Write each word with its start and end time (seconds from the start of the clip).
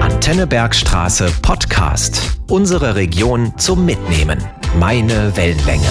Antennebergstraße 0.00 1.32
Podcast. 1.40 2.38
Unsere 2.46 2.94
Region 2.94 3.56
zum 3.58 3.86
Mitnehmen. 3.86 4.38
Meine 4.78 5.34
Wellenlänge. 5.34 5.88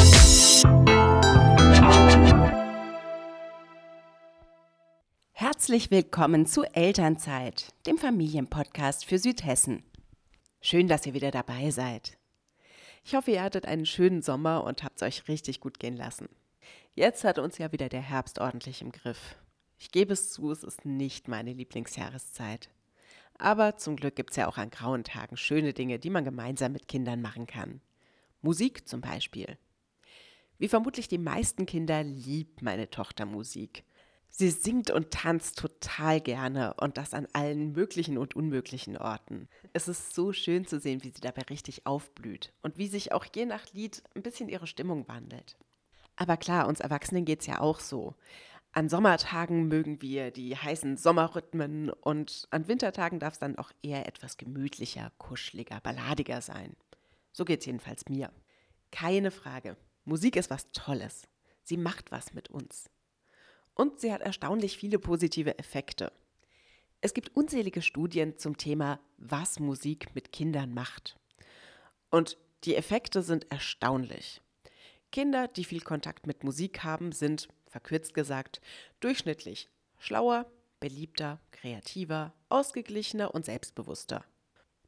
Herzlich 5.31 5.89
willkommen 5.89 6.45
zu 6.45 6.63
Elternzeit, 6.63 7.73
dem 7.87 7.97
Familienpodcast 7.97 9.05
für 9.05 9.17
Südhessen. 9.17 9.81
Schön, 10.61 10.87
dass 10.87 11.07
ihr 11.07 11.15
wieder 11.15 11.31
dabei 11.31 11.71
seid. 11.71 12.19
Ich 13.03 13.15
hoffe, 13.15 13.31
ihr 13.31 13.41
hattet 13.41 13.65
einen 13.65 13.87
schönen 13.87 14.21
Sommer 14.21 14.63
und 14.63 14.83
habt 14.83 14.97
es 14.97 15.07
euch 15.07 15.27
richtig 15.27 15.59
gut 15.59 15.79
gehen 15.79 15.97
lassen. 15.97 16.29
Jetzt 16.93 17.23
hat 17.23 17.39
uns 17.39 17.57
ja 17.57 17.71
wieder 17.71 17.89
der 17.89 18.03
Herbst 18.03 18.37
ordentlich 18.39 18.83
im 18.83 18.91
Griff. 18.91 19.37
Ich 19.77 19.91
gebe 19.91 20.13
es 20.13 20.31
zu, 20.31 20.51
es 20.51 20.63
ist 20.63 20.85
nicht 20.85 21.27
meine 21.27 21.53
Lieblingsjahreszeit. 21.53 22.69
Aber 23.37 23.77
zum 23.77 23.95
Glück 23.95 24.15
gibt 24.15 24.31
es 24.31 24.37
ja 24.37 24.47
auch 24.47 24.57
an 24.57 24.69
grauen 24.69 25.03
Tagen 25.03 25.37
schöne 25.37 25.73
Dinge, 25.73 25.99
die 25.99 26.09
man 26.09 26.23
gemeinsam 26.23 26.71
mit 26.71 26.87
Kindern 26.87 27.21
machen 27.21 27.47
kann. 27.47 27.81
Musik 28.41 28.87
zum 28.87 29.01
Beispiel. 29.01 29.57
Wie 30.57 30.67
vermutlich 30.67 31.07
die 31.07 31.17
meisten 31.17 31.65
Kinder 31.65 32.03
liebt 32.03 32.61
meine 32.61 32.89
Tochter 32.89 33.25
Musik. 33.25 33.83
Sie 34.29 34.49
singt 34.49 34.89
und 34.89 35.11
tanzt 35.11 35.59
total 35.59 36.19
gerne 36.19 36.73
und 36.79 36.97
das 36.97 37.13
an 37.13 37.27
allen 37.33 37.71
möglichen 37.71 38.17
und 38.17 38.35
unmöglichen 38.35 38.97
Orten. 38.97 39.47
Es 39.73 39.87
ist 39.87 40.15
so 40.15 40.33
schön 40.33 40.65
zu 40.65 40.79
sehen, 40.79 41.03
wie 41.03 41.11
sie 41.11 41.21
dabei 41.21 41.43
richtig 41.43 41.85
aufblüht 41.85 42.51
und 42.63 42.77
wie 42.77 42.87
sich 42.87 43.11
auch 43.11 43.25
je 43.35 43.45
nach 43.45 43.71
Lied 43.73 44.01
ein 44.15 44.23
bisschen 44.23 44.49
ihre 44.49 44.65
Stimmung 44.65 45.07
wandelt. 45.07 45.55
Aber 46.15 46.37
klar, 46.37 46.67
uns 46.67 46.79
Erwachsenen 46.79 47.25
geht 47.25 47.41
es 47.41 47.47
ja 47.47 47.59
auch 47.59 47.79
so. 47.79 48.15
An 48.75 48.89
Sommertagen 48.89 49.67
mögen 49.67 50.01
wir 50.01 50.31
die 50.31 50.57
heißen 50.57 50.97
Sommerrhythmen 50.97 51.91
und 51.91 52.47
an 52.49 52.67
Wintertagen 52.67 53.19
darf 53.19 53.33
es 53.33 53.39
dann 53.39 53.55
auch 53.59 53.71
eher 53.83 54.07
etwas 54.07 54.35
gemütlicher, 54.35 55.11
kuscheliger, 55.19 55.79
balladiger 55.79 56.41
sein. 56.41 56.75
So 57.33 57.45
geht 57.45 57.59
es 57.59 57.67
jedenfalls 57.67 58.09
mir. 58.09 58.31
Keine 58.89 59.29
Frage. 59.29 59.77
Musik 60.05 60.35
ist 60.35 60.49
was 60.49 60.71
Tolles. 60.71 61.27
Sie 61.61 61.77
macht 61.77 62.11
was 62.11 62.33
mit 62.33 62.49
uns. 62.49 62.89
Und 63.75 63.99
sie 63.99 64.11
hat 64.11 64.21
erstaunlich 64.21 64.75
viele 64.75 64.97
positive 64.97 65.59
Effekte. 65.59 66.11
Es 66.99 67.13
gibt 67.13 67.35
unzählige 67.35 67.83
Studien 67.83 68.39
zum 68.39 68.57
Thema, 68.57 68.99
was 69.17 69.59
Musik 69.59 70.15
mit 70.15 70.31
Kindern 70.31 70.73
macht. 70.73 71.19
Und 72.09 72.39
die 72.63 72.75
Effekte 72.75 73.21
sind 73.21 73.51
erstaunlich. 73.51 74.41
Kinder, 75.11 75.47
die 75.47 75.63
viel 75.63 75.81
Kontakt 75.81 76.25
mit 76.25 76.43
Musik 76.43 76.83
haben, 76.83 77.11
sind, 77.11 77.47
verkürzt 77.73 78.13
gesagt, 78.13 78.61
durchschnittlich 78.99 79.67
schlauer, 79.97 80.45
beliebter, 80.79 81.39
kreativer, 81.51 82.33
ausgeglichener 82.49 83.33
und 83.33 83.45
selbstbewusster. 83.45 84.23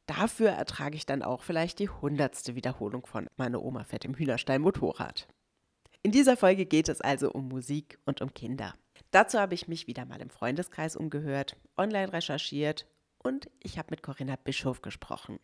Dafür 0.06 0.50
ertrage 0.50 0.96
ich 0.96 1.04
dann 1.04 1.24
auch 1.24 1.42
vielleicht 1.42 1.80
die 1.80 1.88
hundertste 1.88 2.54
Wiederholung 2.54 3.04
von 3.04 3.26
Meine 3.36 3.60
Oma 3.60 3.82
fährt 3.82 4.04
im 4.04 4.14
Hühnerstall 4.14 4.60
Motorrad. 4.60 5.26
In 6.02 6.12
dieser 6.12 6.36
Folge 6.36 6.64
geht 6.64 6.88
es 6.88 7.00
also 7.00 7.32
um 7.32 7.48
Musik 7.48 7.98
und 8.04 8.22
um 8.22 8.32
Kinder. 8.32 8.74
Dazu 9.10 9.40
habe 9.40 9.54
ich 9.54 9.66
mich 9.66 9.88
wieder 9.88 10.04
mal 10.04 10.20
im 10.20 10.30
Freundeskreis 10.30 10.94
umgehört, 10.94 11.56
online 11.76 12.12
recherchiert 12.12 12.86
und 13.18 13.50
ich 13.60 13.78
habe 13.78 13.88
mit 13.90 14.04
Corinna 14.04 14.36
Bischof 14.36 14.80
gesprochen. 14.80 15.40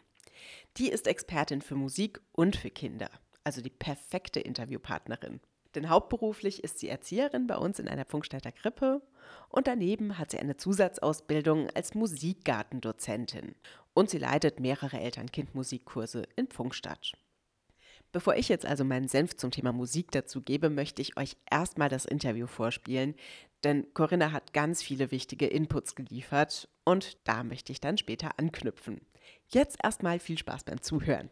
Die 0.77 0.91
ist 0.91 1.09
Expertin 1.09 1.61
für 1.61 1.75
Musik 1.75 2.21
und 2.31 2.55
für 2.55 2.71
Kinder, 2.71 3.11
also 3.43 3.61
die 3.62 3.71
perfekte 3.71 4.39
Interviewpartnerin. 4.39 5.41
Denn 5.75 5.89
hauptberuflich 5.89 6.62
ist 6.62 6.78
sie 6.78 6.89
Erzieherin 6.89 7.47
bei 7.47 7.56
uns 7.56 7.78
in 7.78 7.89
einer 7.89 8.05
Funkstätter 8.05 8.53
Krippe 8.53 9.01
und 9.48 9.67
daneben 9.67 10.19
hat 10.19 10.31
sie 10.31 10.39
eine 10.39 10.56
Zusatzausbildung 10.56 11.70
als 11.70 11.95
Musikgartendozentin 11.95 13.55
und 13.95 14.11
sie 14.11 14.19
leitet 14.19 14.61
mehrere 14.61 15.00
Eltern-Kind-Musikkurse 15.00 16.25
in 16.37 16.48
Funkstadt. 16.48 17.12
Bevor 18.12 18.37
ich 18.37 18.50
jetzt 18.50 18.67
also 18.67 18.84
meinen 18.84 19.09
Senf 19.09 19.37
zum 19.37 19.50
Thema 19.50 19.72
Musik 19.72 20.10
dazu 20.10 20.43
gebe, 20.43 20.69
möchte 20.69 21.00
ich 21.00 21.16
euch 21.16 21.37
erstmal 21.50 21.89
das 21.89 22.04
Interview 22.04 22.47
vorspielen, 22.47 23.15
denn 23.65 23.87
Corinna 23.94 24.33
hat 24.33 24.53
ganz 24.53 24.83
viele 24.83 25.10
wichtige 25.10 25.47
Inputs 25.47 25.94
geliefert 25.94 26.69
und 26.84 27.16
da 27.27 27.43
möchte 27.43 27.72
ich 27.72 27.81
dann 27.81 27.97
später 27.97 28.39
anknüpfen. 28.39 29.00
Jetzt 29.49 29.78
erstmal 29.83 30.19
viel 30.19 30.37
Spaß 30.37 30.65
beim 30.65 30.83
Zuhören. 30.83 31.31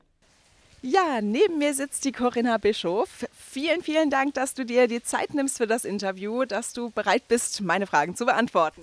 Ja, 0.82 1.20
neben 1.20 1.58
mir 1.58 1.74
sitzt 1.74 2.04
die 2.06 2.12
Corinna 2.12 2.56
Bischof. 2.56 3.26
Vielen, 3.36 3.82
vielen 3.82 4.08
Dank, 4.08 4.34
dass 4.34 4.54
du 4.54 4.64
dir 4.64 4.88
die 4.88 5.02
Zeit 5.02 5.34
nimmst 5.34 5.58
für 5.58 5.66
das 5.66 5.84
Interview, 5.84 6.46
dass 6.46 6.72
du 6.72 6.90
bereit 6.90 7.28
bist, 7.28 7.60
meine 7.60 7.86
Fragen 7.86 8.16
zu 8.16 8.24
beantworten. 8.24 8.82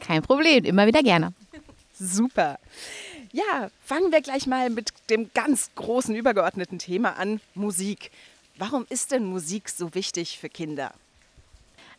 Kein 0.00 0.22
Problem, 0.22 0.64
immer 0.64 0.86
wieder 0.86 1.02
gerne. 1.02 1.34
Super. 1.98 2.58
Ja, 3.32 3.70
fangen 3.84 4.10
wir 4.12 4.22
gleich 4.22 4.46
mal 4.46 4.70
mit 4.70 4.92
dem 5.10 5.30
ganz 5.34 5.70
großen 5.74 6.14
übergeordneten 6.14 6.78
Thema 6.78 7.18
an, 7.18 7.40
Musik. 7.54 8.10
Warum 8.56 8.86
ist 8.88 9.12
denn 9.12 9.26
Musik 9.26 9.68
so 9.68 9.94
wichtig 9.94 10.38
für 10.38 10.48
Kinder? 10.48 10.94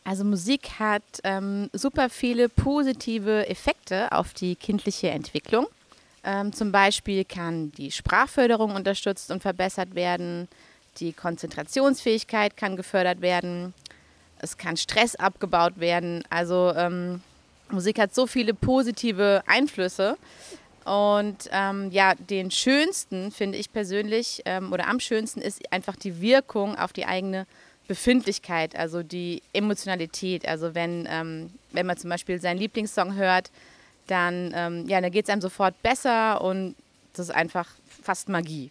Also 0.02 0.24
Musik 0.24 0.80
hat 0.80 1.02
ähm, 1.22 1.70
super 1.72 2.10
viele 2.10 2.48
positive 2.48 3.46
Effekte 3.48 4.10
auf 4.10 4.34
die 4.34 4.56
kindliche 4.56 5.10
Entwicklung. 5.10 5.66
Ähm, 6.24 6.52
zum 6.52 6.70
Beispiel 6.72 7.24
kann 7.24 7.72
die 7.72 7.90
Sprachförderung 7.90 8.74
unterstützt 8.74 9.30
und 9.30 9.40
verbessert 9.40 9.94
werden, 9.94 10.48
die 10.98 11.12
Konzentrationsfähigkeit 11.12 12.56
kann 12.56 12.76
gefördert 12.76 13.20
werden, 13.20 13.72
es 14.40 14.56
kann 14.56 14.76
Stress 14.76 15.16
abgebaut 15.16 15.78
werden. 15.78 16.22
Also 16.30 16.72
ähm, 16.76 17.22
Musik 17.70 17.98
hat 17.98 18.14
so 18.14 18.26
viele 18.26 18.54
positive 18.54 19.42
Einflüsse. 19.46 20.16
Und 20.84 21.48
ähm, 21.52 21.90
ja, 21.90 22.14
den 22.14 22.50
schönsten 22.50 23.30
finde 23.30 23.58
ich 23.58 23.72
persönlich 23.72 24.42
ähm, 24.46 24.72
oder 24.72 24.88
am 24.88 24.98
schönsten 24.98 25.40
ist 25.40 25.70
einfach 25.72 25.94
die 25.94 26.20
Wirkung 26.20 26.76
auf 26.76 26.92
die 26.92 27.04
eigene 27.04 27.46
Befindlichkeit, 27.86 28.76
also 28.76 29.02
die 29.02 29.42
Emotionalität. 29.52 30.48
Also 30.48 30.74
wenn, 30.74 31.06
ähm, 31.10 31.50
wenn 31.72 31.86
man 31.86 31.96
zum 31.96 32.08
Beispiel 32.08 32.40
seinen 32.40 32.58
Lieblingssong 32.58 33.14
hört, 33.14 33.50
dann, 34.10 34.52
ähm, 34.54 34.88
ja, 34.88 35.00
dann 35.00 35.10
geht 35.10 35.26
es 35.26 35.30
einem 35.30 35.40
sofort 35.40 35.80
besser 35.82 36.40
und 36.40 36.74
das 37.12 37.28
ist 37.28 37.34
einfach 37.34 37.68
fast 38.02 38.28
Magie. 38.28 38.70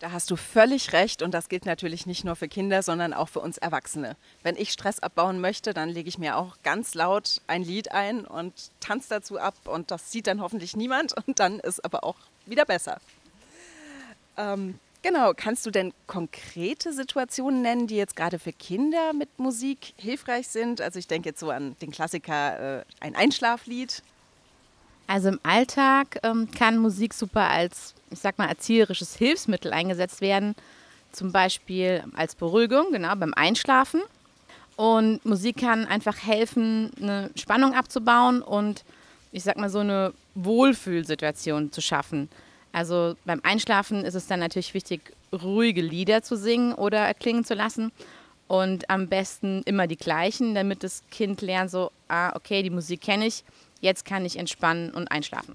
Da 0.00 0.12
hast 0.12 0.30
du 0.30 0.36
völlig 0.36 0.92
recht 0.92 1.22
und 1.22 1.32
das 1.32 1.48
gilt 1.48 1.66
natürlich 1.66 2.04
nicht 2.04 2.24
nur 2.24 2.36
für 2.36 2.48
Kinder, 2.48 2.82
sondern 2.82 3.14
auch 3.14 3.28
für 3.28 3.40
uns 3.40 3.58
Erwachsene. 3.58 4.16
Wenn 4.42 4.56
ich 4.56 4.70
Stress 4.70 5.00
abbauen 5.00 5.40
möchte, 5.40 5.72
dann 5.72 5.88
lege 5.88 6.08
ich 6.08 6.18
mir 6.18 6.36
auch 6.36 6.56
ganz 6.62 6.94
laut 6.94 7.40
ein 7.46 7.62
Lied 7.62 7.92
ein 7.92 8.26
und 8.26 8.52
tanze 8.80 9.08
dazu 9.08 9.38
ab 9.38 9.54
und 9.64 9.90
das 9.90 10.10
sieht 10.10 10.26
dann 10.26 10.40
hoffentlich 10.40 10.76
niemand 10.76 11.14
und 11.26 11.38
dann 11.38 11.60
ist 11.60 11.84
aber 11.84 12.04
auch 12.04 12.16
wieder 12.44 12.64
besser. 12.64 13.00
Ähm, 14.36 14.78
genau, 15.02 15.32
kannst 15.34 15.64
du 15.64 15.70
denn 15.70 15.94
konkrete 16.06 16.92
Situationen 16.92 17.62
nennen, 17.62 17.86
die 17.86 17.96
jetzt 17.96 18.16
gerade 18.16 18.38
für 18.38 18.52
Kinder 18.52 19.12
mit 19.12 19.38
Musik 19.38 19.94
hilfreich 19.96 20.48
sind? 20.48 20.80
Also 20.80 20.98
ich 20.98 21.06
denke 21.06 21.28
jetzt 21.30 21.40
so 21.40 21.50
an 21.50 21.76
den 21.80 21.92
Klassiker 21.92 22.80
äh, 22.80 22.84
ein 23.00 23.14
Einschlaflied. 23.14 24.02
Also 25.14 25.28
im 25.28 25.38
Alltag 25.44 26.18
ähm, 26.24 26.50
kann 26.50 26.76
Musik 26.76 27.14
super 27.14 27.48
als, 27.48 27.94
ich 28.10 28.18
sag 28.18 28.36
mal, 28.36 28.48
erzieherisches 28.48 29.14
Hilfsmittel 29.14 29.72
eingesetzt 29.72 30.20
werden. 30.20 30.56
Zum 31.12 31.30
Beispiel 31.30 32.02
als 32.16 32.34
Beruhigung, 32.34 32.86
genau, 32.90 33.14
beim 33.14 33.32
Einschlafen. 33.32 34.02
Und 34.74 35.24
Musik 35.24 35.58
kann 35.58 35.86
einfach 35.86 36.16
helfen, 36.16 36.90
eine 37.00 37.30
Spannung 37.36 37.74
abzubauen 37.74 38.42
und 38.42 38.84
ich 39.30 39.44
sag 39.44 39.56
mal 39.56 39.70
so 39.70 39.78
eine 39.78 40.12
Wohlfühlsituation 40.34 41.70
zu 41.70 41.80
schaffen. 41.80 42.28
Also 42.72 43.14
beim 43.24 43.38
Einschlafen 43.44 44.04
ist 44.04 44.16
es 44.16 44.26
dann 44.26 44.40
natürlich 44.40 44.74
wichtig, 44.74 45.12
ruhige 45.32 45.80
Lieder 45.80 46.24
zu 46.24 46.36
singen 46.36 46.72
oder 46.74 46.98
erklingen 46.98 47.44
zu 47.44 47.54
lassen. 47.54 47.92
Und 48.48 48.90
am 48.90 49.08
besten 49.08 49.62
immer 49.64 49.86
die 49.86 49.96
gleichen, 49.96 50.56
damit 50.56 50.82
das 50.82 51.04
Kind 51.12 51.40
lernt, 51.40 51.70
so, 51.70 51.92
ah, 52.08 52.34
okay, 52.34 52.64
die 52.64 52.70
Musik 52.70 53.00
kenne 53.00 53.26
ich, 53.26 53.44
Jetzt 53.84 54.06
kann 54.06 54.24
ich 54.24 54.38
entspannen 54.38 54.92
und 54.92 55.08
einschlafen. 55.08 55.54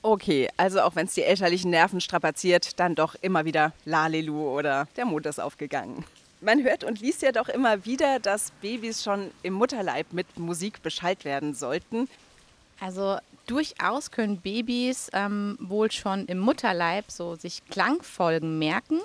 Okay, 0.00 0.48
also 0.56 0.80
auch 0.80 0.96
wenn 0.96 1.04
es 1.04 1.12
die 1.12 1.22
elterlichen 1.22 1.70
Nerven 1.70 2.00
strapaziert, 2.00 2.80
dann 2.80 2.94
doch 2.94 3.14
immer 3.20 3.44
wieder 3.44 3.74
Lalelu 3.84 4.48
oder 4.48 4.88
der 4.96 5.04
Mond 5.04 5.26
ist 5.26 5.38
aufgegangen. 5.38 6.02
Man 6.40 6.62
hört 6.62 6.82
und 6.82 7.02
liest 7.02 7.20
ja 7.20 7.30
doch 7.30 7.50
immer 7.50 7.84
wieder, 7.84 8.20
dass 8.20 8.52
Babys 8.62 9.04
schon 9.04 9.30
im 9.42 9.52
Mutterleib 9.52 10.14
mit 10.14 10.38
Musik 10.38 10.82
beschallt 10.82 11.26
werden 11.26 11.52
sollten. 11.52 12.08
Also 12.80 13.18
durchaus 13.46 14.10
können 14.10 14.38
Babys 14.38 15.10
ähm, 15.12 15.58
wohl 15.60 15.92
schon 15.92 16.24
im 16.28 16.38
Mutterleib 16.38 17.10
so 17.10 17.34
sich 17.34 17.62
Klangfolgen 17.68 18.58
merken. 18.58 18.98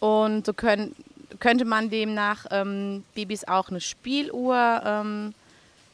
Und 0.00 0.46
so 0.46 0.52
können, 0.52 0.96
könnte 1.38 1.64
man 1.64 1.90
demnach 1.90 2.46
ähm, 2.50 3.04
Babys 3.14 3.44
auch 3.44 3.68
eine 3.68 3.80
Spieluhr 3.80 4.82
ähm, 4.84 5.32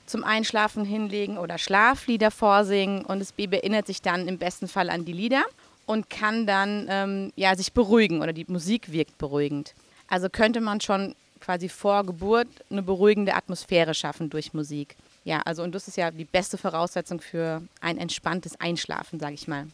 zum 0.06 0.24
Einschlafen 0.24 0.84
hinlegen 0.84 1.38
oder 1.38 1.58
Schlaflieder 1.58 2.30
vorsingen 2.30 3.04
und 3.04 3.20
das 3.20 3.32
Baby 3.32 3.56
erinnert 3.56 3.86
sich 3.86 4.02
dann 4.02 4.28
im 4.28 4.38
besten 4.38 4.68
Fall 4.68 4.90
an 4.90 5.04
die 5.04 5.12
Lieder 5.12 5.44
und 5.86 6.10
kann 6.10 6.46
dann 6.46 6.86
ähm, 6.88 7.32
ja, 7.36 7.56
sich 7.56 7.72
beruhigen 7.72 8.22
oder 8.22 8.32
die 8.32 8.46
Musik 8.48 8.92
wirkt 8.92 9.18
beruhigend. 9.18 9.74
Also 10.08 10.28
könnte 10.28 10.60
man 10.60 10.80
schon 10.80 11.14
quasi 11.40 11.68
vor 11.68 12.04
Geburt 12.04 12.48
eine 12.70 12.82
beruhigende 12.82 13.34
Atmosphäre 13.34 13.94
schaffen 13.94 14.30
durch 14.30 14.54
Musik. 14.54 14.96
ja, 15.24 15.40
also 15.44 15.62
und 15.62 15.74
das 15.74 15.88
ist 15.88 15.96
ja 15.96 16.10
die 16.10 16.24
beste 16.24 16.56
Voraussetzung 16.56 17.20
für 17.20 17.62
ein 17.80 17.98
entspanntes 17.98 18.58
Einschlafen, 18.60 19.20
sage 19.20 19.34
ich 19.34 19.48
mal. 19.48 19.66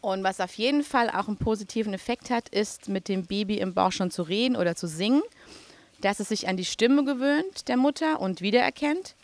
Und 0.00 0.24
was 0.24 0.40
auf 0.40 0.54
jeden 0.54 0.82
Fall 0.82 1.10
auch 1.10 1.28
einen 1.28 1.36
positiven 1.36 1.92
Effekt 1.92 2.30
hat, 2.30 2.48
ist 2.48 2.88
mit 2.88 3.08
dem 3.08 3.26
Baby 3.26 3.58
im 3.58 3.74
Bauch 3.74 3.92
schon 3.92 4.10
zu 4.10 4.22
reden 4.22 4.56
oder 4.56 4.74
zu 4.74 4.86
singen, 4.86 5.22
dass 6.00 6.20
es 6.20 6.28
sich 6.28 6.48
an 6.48 6.56
die 6.56 6.64
Stimme 6.64 7.04
gewöhnt 7.04 7.68
der 7.68 7.76
Mutter 7.76 8.20
und 8.20 8.40
wiedererkennt. 8.40 9.14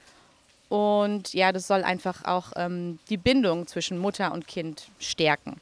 Und 0.69 1.33
ja, 1.33 1.53
das 1.53 1.67
soll 1.67 1.85
einfach 1.85 2.25
auch 2.25 2.53
ähm, 2.57 2.99
die 3.09 3.17
Bindung 3.17 3.67
zwischen 3.67 3.99
Mutter 3.99 4.33
und 4.33 4.49
Kind 4.49 4.89
stärken. 4.99 5.61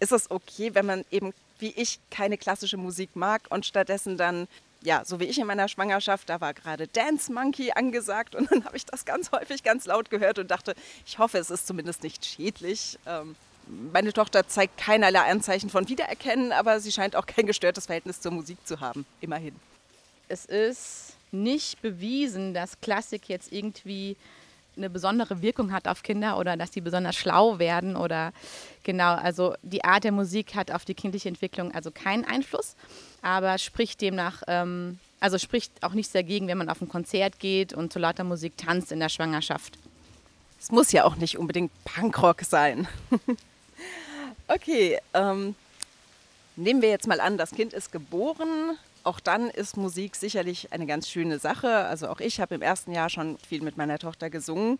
Ist 0.00 0.12
es 0.12 0.30
okay, 0.30 0.74
wenn 0.74 0.86
man 0.86 1.04
eben 1.10 1.32
wie 1.58 1.72
ich 1.76 2.00
keine 2.10 2.36
klassische 2.36 2.76
Musik 2.76 3.14
mag 3.14 3.42
und 3.48 3.64
stattdessen 3.64 4.16
dann 4.16 4.48
ja, 4.84 5.04
so 5.04 5.20
wie 5.20 5.24
ich 5.24 5.38
in 5.38 5.46
meiner 5.46 5.68
Schwangerschaft, 5.68 6.28
da 6.28 6.40
war 6.40 6.54
gerade 6.54 6.88
Dance 6.88 7.32
Monkey 7.32 7.70
angesagt 7.72 8.34
und 8.34 8.50
dann 8.50 8.64
habe 8.64 8.76
ich 8.76 8.84
das 8.84 9.04
ganz 9.04 9.30
häufig 9.32 9.62
ganz 9.62 9.86
laut 9.86 10.10
gehört 10.10 10.38
und 10.38 10.50
dachte, 10.50 10.74
ich 11.06 11.18
hoffe, 11.18 11.38
es 11.38 11.50
ist 11.50 11.66
zumindest 11.66 12.02
nicht 12.02 12.24
schädlich. 12.24 12.98
Ähm, 13.06 13.36
meine 13.92 14.12
Tochter 14.12 14.48
zeigt 14.48 14.76
keinerlei 14.76 15.20
Anzeichen 15.20 15.70
von 15.70 15.88
Wiedererkennen, 15.88 16.52
aber 16.52 16.80
sie 16.80 16.90
scheint 16.90 17.14
auch 17.14 17.26
kein 17.26 17.46
gestörtes 17.46 17.86
Verhältnis 17.86 18.20
zur 18.20 18.32
Musik 18.32 18.58
zu 18.64 18.80
haben, 18.80 19.06
immerhin. 19.20 19.54
Es 20.28 20.46
ist 20.46 21.14
nicht 21.32 21.80
bewiesen, 21.82 22.54
dass 22.54 22.80
Klassik 22.80 23.28
jetzt 23.28 23.52
irgendwie 23.52 24.16
eine 24.76 24.88
besondere 24.88 25.42
Wirkung 25.42 25.72
hat 25.72 25.86
auf 25.86 26.02
Kinder 26.02 26.38
oder 26.38 26.56
dass 26.56 26.70
die 26.70 26.80
besonders 26.80 27.16
schlau 27.16 27.58
werden 27.58 27.94
oder 27.96 28.32
genau, 28.84 29.14
also 29.14 29.54
die 29.62 29.84
Art 29.84 30.04
der 30.04 30.12
Musik 30.12 30.54
hat 30.54 30.70
auf 30.70 30.84
die 30.84 30.94
kindliche 30.94 31.28
Entwicklung 31.28 31.72
also 31.72 31.90
keinen 31.90 32.24
Einfluss, 32.24 32.74
aber 33.20 33.58
spricht 33.58 34.00
demnach, 34.00 34.42
ähm, 34.46 34.98
also 35.20 35.38
spricht 35.38 35.72
auch 35.82 35.92
nichts 35.92 36.12
dagegen, 36.12 36.48
wenn 36.48 36.58
man 36.58 36.70
auf 36.70 36.80
ein 36.80 36.88
Konzert 36.88 37.38
geht 37.38 37.74
und 37.74 37.92
zu 37.92 37.98
lauter 37.98 38.24
Musik 38.24 38.56
tanzt 38.56 38.92
in 38.92 39.00
der 39.00 39.10
Schwangerschaft. 39.10 39.78
Es 40.58 40.70
muss 40.70 40.92
ja 40.92 41.04
auch 41.04 41.16
nicht 41.16 41.38
unbedingt 41.38 41.72
Punkrock 41.84 42.42
sein. 42.42 42.88
Okay, 44.48 44.98
ähm, 45.14 45.54
nehmen 46.56 46.82
wir 46.82 46.90
jetzt 46.90 47.06
mal 47.06 47.20
an, 47.20 47.38
das 47.38 47.52
Kind 47.52 47.72
ist 47.72 47.92
geboren. 47.92 48.76
Auch 49.04 49.20
dann 49.20 49.50
ist 49.50 49.76
Musik 49.76 50.16
sicherlich 50.16 50.72
eine 50.72 50.86
ganz 50.86 51.08
schöne 51.08 51.38
Sache. 51.38 51.68
Also 51.86 52.08
auch 52.08 52.20
ich 52.20 52.40
habe 52.40 52.54
im 52.54 52.62
ersten 52.62 52.92
Jahr 52.92 53.08
schon 53.08 53.38
viel 53.38 53.62
mit 53.62 53.76
meiner 53.76 53.98
Tochter 53.98 54.30
gesungen. 54.30 54.78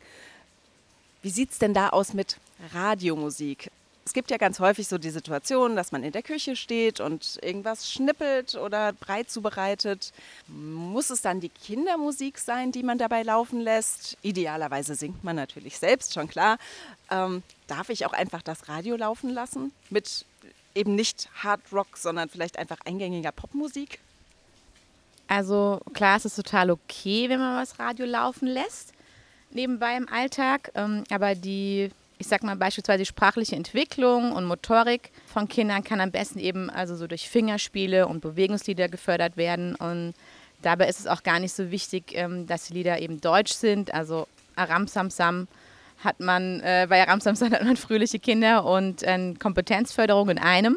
Wie 1.23 1.31
sieht 1.31 1.51
es 1.51 1.59
denn 1.59 1.75
da 1.75 1.91
aus 1.91 2.15
mit 2.15 2.39
Radiomusik? 2.73 3.71
Es 4.05 4.13
gibt 4.13 4.33
ja 4.33 4.37
ganz 4.37 4.59
häufig 4.59 4.89
so 4.89 4.99
die 4.99 5.11
Situation, 5.11 5.77
dass 5.77 5.93
man 5.93 6.03
in 6.03 6.11
der 6.11 6.23
Küche 6.23 6.57
steht 6.57 6.99
und 6.99 7.39
irgendwas 7.41 7.91
schnippelt 7.91 8.57
oder 8.57 8.93
breit 8.93 9.31
zubereitet. 9.31 10.13
Muss 10.49 11.11
es 11.11 11.23
dann 11.23 11.39
die 11.39 11.49
Kindermusik 11.49 12.39
sein, 12.39 12.73
die 12.73 12.83
man 12.83 12.99
dabei 12.99 13.23
laufen 13.23 13.61
lässt? 13.61 14.17
Idealerweise 14.23 14.97
singt 14.97 15.23
man 15.23 15.37
natürlich 15.37 15.79
selbst, 15.79 16.15
schon 16.15 16.27
klar. 16.27 16.59
Ähm, 17.11 17.45
darf 17.69 17.91
ich 17.91 18.05
auch 18.05 18.13
einfach 18.13 18.43
das 18.43 18.69
Radio 18.69 18.97
laufen 18.97 19.31
lassen 19.31 19.71
mit 19.89 20.25
eben 20.75 20.97
nicht 20.97 21.29
Hard 21.43 21.61
Rock, 21.73 21.97
sondern 21.97 22.29
vielleicht 22.29 22.59
einfach 22.59 22.79
eingängiger 22.85 23.31
Popmusik? 23.31 24.01
Also 25.33 25.81
klar, 25.95 26.19
es 26.19 26.27
ist 26.27 26.37
total 26.37 26.71
okay, 26.71 27.31
wenn 27.31 27.41
man 27.41 27.57
was 27.57 27.79
Radio 27.79 28.05
laufen 28.05 28.47
lässt, 28.47 28.93
nebenbei 29.51 29.97
im 29.97 30.07
Alltag. 30.11 30.71
Ähm, 30.75 31.05
aber 31.09 31.35
die 31.35 31.91
ich 32.19 32.29
sag 32.29 32.43
mal 32.43 32.55
beispielsweise 32.55 33.07
sprachliche 33.07 33.57
Entwicklung 33.57 34.33
und 34.33 34.45
Motorik 34.45 35.11
von 35.27 35.49
Kindern 35.49 35.83
kann 35.83 36.03
am 36.03 36.11
besten 36.11 36.39
eben 36.39 36.69
also 36.69 36.95
so 36.97 37.07
durch 37.07 37.31
Fingerspiele 37.31 38.07
und 38.07 38.21
Bewegungslieder 38.21 38.89
gefördert 38.89 39.39
werden. 39.39 39.75
Und 39.75 40.13
dabei 40.61 40.87
ist 40.87 41.01
es 41.01 41.07
auch 41.07 41.23
gar 41.23 41.41
nicht 41.41 41.55
so 41.55 41.71
wichtig, 41.71 42.13
ähm, 42.15 42.47
dass 42.47 42.67
die 42.67 42.75
Lieder 42.75 43.01
eben 43.01 43.23
deutsch 43.23 43.53
sind. 43.53 43.95
Also 43.95 44.29
Aram 44.55 44.87
Samsam 44.87 45.49
hat 46.05 46.21
man, 46.21 46.61
äh, 46.61 46.87
bei 46.91 47.01
Aram 47.01 47.21
Samsam 47.21 47.51
hat 47.53 47.65
man 47.65 47.79
fröhliche 47.79 48.19
Kinder 48.19 48.67
und 48.67 49.03
äh, 49.03 49.33
Kompetenzförderung 49.39 50.29
in 50.29 50.39
einem. 50.39 50.77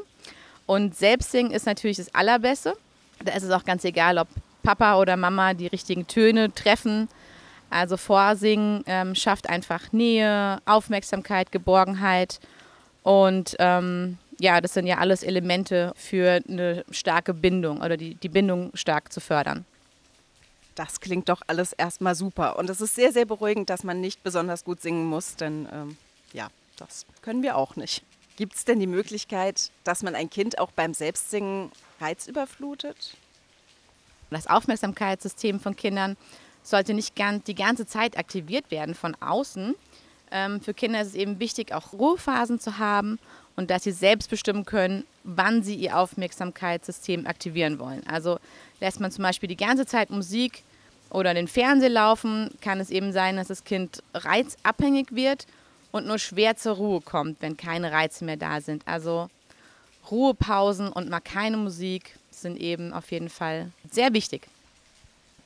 Und 0.66 0.96
Selbstsingen 0.96 1.52
ist 1.52 1.66
natürlich 1.66 1.98
das 1.98 2.16
Allerbeste. 2.16 2.78
Da 3.24 3.34
ist 3.34 3.44
es 3.44 3.52
auch 3.52 3.66
ganz 3.66 3.84
egal, 3.84 4.18
ob 4.18 4.28
Papa 4.66 5.00
oder 5.00 5.16
Mama 5.16 5.54
die 5.54 5.68
richtigen 5.68 6.08
Töne 6.08 6.54
treffen 6.54 7.08
also 7.70 7.98
Vorsingen 7.98 8.84
ähm, 8.88 9.16
schafft 9.16 9.50
einfach 9.50 9.92
Nähe, 9.92 10.60
Aufmerksamkeit, 10.66 11.52
Geborgenheit 11.52 12.40
und 13.04 13.56
ähm, 13.60 14.18
ja, 14.40 14.62
das 14.62 14.74
sind 14.74 14.88
ja 14.88 14.98
alles 14.98 15.24
Elemente 15.24 15.94
für 15.96 16.42
eine 16.48 16.84
starke 16.92 17.34
Bindung 17.34 17.82
oder 17.82 17.98
die, 17.98 18.16
die 18.16 18.30
Bindung 18.30 18.72
stark 18.74 19.12
zu 19.12 19.20
fördern. 19.20 19.66
Das 20.76 21.00
klingt 21.00 21.30
doch 21.30 21.42
alles 21.48 21.72
erstmal 21.72 22.16
super. 22.16 22.58
Und 22.58 22.70
es 22.70 22.82
ist 22.82 22.96
sehr, 22.96 23.14
sehr 23.14 23.26
beruhigend, 23.26 23.70
dass 23.70 23.86
man 23.86 24.02
nicht 24.02 24.24
besonders 24.24 24.66
gut 24.66 24.82
singen 24.82 25.06
muss, 25.06 25.38
denn 25.38 25.68
ähm, 25.72 25.98
ja, 26.34 26.50
das 26.78 27.06
können 27.22 27.44
wir 27.44 27.56
auch 27.56 27.78
nicht. 27.78 28.04
Gibt 28.36 28.56
es 28.56 28.66
denn 28.66 28.82
die 28.82 28.88
Möglichkeit, 28.88 29.72
dass 29.86 30.04
man 30.04 30.16
ein 30.16 30.30
Kind 30.30 30.60
auch 30.60 30.72
beim 30.72 30.94
Selbstsingen 30.94 31.72
reizüberflutet? 32.02 33.16
Das 34.30 34.48
Aufmerksamkeitssystem 34.48 35.60
von 35.60 35.76
Kindern 35.76 36.18
sollte 36.64 36.94
nicht 36.94 37.16
die 37.48 37.56
ganze 37.56 37.86
Zeit 37.86 38.18
aktiviert 38.18 38.72
werden 38.72 38.96
von 38.96 39.16
außen. 39.20 39.76
Ähm, 40.32 40.62
für 40.62 40.74
Kinder 40.74 41.02
ist 41.02 41.10
es 41.10 41.16
eben 41.16 41.40
wichtig, 41.40 41.74
auch 41.74 41.94
Ruhephasen 41.94 42.60
zu 42.60 42.78
haben 42.80 43.20
und 43.56 43.70
dass 43.70 43.84
sie 43.84 43.92
selbst 43.92 44.30
bestimmen 44.30 44.66
können, 44.66 45.06
wann 45.24 45.64
sie 45.64 45.76
ihr 45.76 45.98
Aufmerksamkeitssystem 45.98 47.28
aktivieren 47.28 47.80
wollen. 47.80 48.02
Also 48.08 48.40
lässt 48.80 49.00
man 49.00 49.12
zum 49.12 49.24
Beispiel 49.24 49.48
die 49.48 49.56
ganze 49.56 49.86
Zeit 49.86 50.10
Musik 50.10 50.64
oder 51.10 51.34
den 51.34 51.48
Fernseher 51.48 51.90
laufen, 51.90 52.50
kann 52.62 52.80
es 52.80 52.90
eben 52.90 53.14
sein, 53.14 53.38
dass 53.38 53.48
das 53.48 53.64
Kind 53.64 54.04
reizabhängig 54.14 55.08
wird 55.12 55.46
und 55.92 56.08
nur 56.08 56.20
schwer 56.20 56.58
zur 56.58 56.76
Ruhe 56.76 57.02
kommt, 57.02 57.42
wenn 57.42 57.56
keine 57.56 57.92
Reize 57.92 58.26
mehr 58.26 58.38
da 58.38 58.60
sind. 58.60 58.86
Also 58.88 59.30
Ruhepausen 60.12 60.90
und 60.90 61.10
mal 61.10 61.22
keine 61.22 61.58
Musik 61.58 62.18
sind 62.42 62.58
eben 62.58 62.94
auf 62.94 63.12
jeden 63.12 63.30
Fall 63.30 63.72
sehr 63.92 64.14
wichtig. 64.14 64.48